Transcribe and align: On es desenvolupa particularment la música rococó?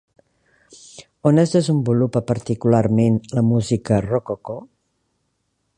On 1.31 1.41
es 1.41 1.53
desenvolupa 1.57 2.23
particularment 2.31 3.21
la 3.37 3.45
música 3.53 4.03
rococó? 4.09 4.59